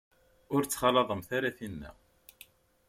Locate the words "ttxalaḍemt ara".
0.63-1.57